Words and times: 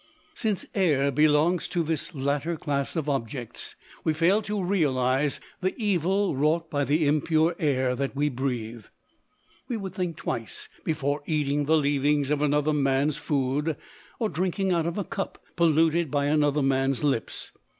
Since 0.33 0.65
air 0.73 1.11
belongs 1.11 1.67
to 1.67 1.83
this 1.83 2.15
latter 2.15 2.57
class 2.57 2.95
of 2.95 3.07
objects, 3.07 3.75
we 4.03 4.15
fail 4.15 4.41
to 4.41 4.63
realise 4.63 5.39
the 5.61 5.75
evil 5.77 6.35
wrought 6.35 6.71
by 6.71 6.85
the 6.85 7.05
impure 7.05 7.55
air 7.59 7.93
that 7.95 8.15
we 8.15 8.27
breathe. 8.27 8.85
We 9.67 9.77
would 9.77 9.93
think 9.93 10.17
twice 10.17 10.69
before 10.83 11.21
eating 11.27 11.65
the 11.65 11.77
leavings 11.77 12.31
of 12.31 12.41
another 12.41 12.73
man's 12.73 13.17
food, 13.17 13.77
or 14.17 14.27
drinking 14.29 14.71
out 14.71 14.87
of 14.87 14.97
a 14.97 15.03
cup 15.03 15.37
polluted 15.55 16.09
by 16.09 16.25
another 16.25 16.63
man's 16.63 17.03
lips. 17.03 17.51